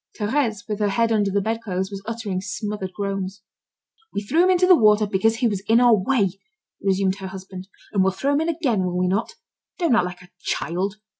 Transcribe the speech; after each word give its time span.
Thérèse 0.17 0.67
with 0.67 0.79
her 0.79 0.89
head 0.89 1.11
under 1.11 1.29
the 1.29 1.41
bedclothes, 1.41 1.91
was 1.91 2.01
uttering 2.07 2.41
smothered 2.41 2.91
groans. 2.91 3.43
"We 4.11 4.23
threw 4.23 4.43
him 4.45 4.49
into 4.49 4.65
the 4.65 4.75
water, 4.75 5.05
because 5.05 5.35
he 5.35 5.47
was 5.47 5.61
in 5.67 5.79
our 5.79 5.95
way," 5.95 6.39
resumed 6.81 7.17
her 7.17 7.27
husband. 7.27 7.67
"And 7.93 8.01
we'll 8.01 8.11
throw 8.11 8.33
him 8.33 8.41
in 8.41 8.49
again, 8.49 8.83
will 8.83 8.97
we 8.97 9.07
not? 9.07 9.35
Don't 9.77 9.93
act 9.95 10.05
like 10.05 10.21
a 10.23 10.29
child. 10.39 10.95